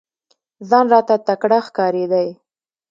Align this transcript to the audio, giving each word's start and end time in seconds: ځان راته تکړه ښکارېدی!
ځان 0.69 0.85
راته 0.93 1.15
تکړه 1.27 1.59
ښکارېدی! 1.67 2.27